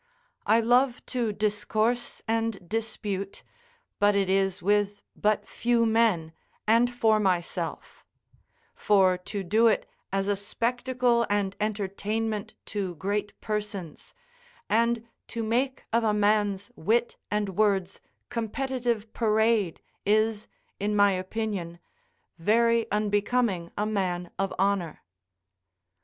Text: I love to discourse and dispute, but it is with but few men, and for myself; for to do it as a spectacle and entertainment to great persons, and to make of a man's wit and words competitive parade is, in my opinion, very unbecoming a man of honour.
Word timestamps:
I 0.47 0.61
love 0.61 1.05
to 1.13 1.31
discourse 1.31 2.23
and 2.27 2.67
dispute, 2.67 3.43
but 3.99 4.15
it 4.15 4.31
is 4.31 4.59
with 4.59 5.03
but 5.15 5.47
few 5.47 5.85
men, 5.85 6.33
and 6.65 6.91
for 6.91 7.19
myself; 7.19 8.03
for 8.73 9.15
to 9.15 9.43
do 9.43 9.67
it 9.67 9.87
as 10.11 10.27
a 10.27 10.35
spectacle 10.35 11.27
and 11.29 11.55
entertainment 11.59 12.55
to 12.73 12.95
great 12.95 13.39
persons, 13.41 14.15
and 14.67 15.07
to 15.27 15.43
make 15.43 15.83
of 15.93 16.03
a 16.03 16.15
man's 16.15 16.71
wit 16.75 17.15
and 17.29 17.49
words 17.49 18.01
competitive 18.29 19.13
parade 19.13 19.81
is, 20.03 20.47
in 20.79 20.95
my 20.95 21.11
opinion, 21.11 21.77
very 22.39 22.89
unbecoming 22.91 23.69
a 23.77 23.85
man 23.85 24.31
of 24.39 24.51
honour. 24.57 25.03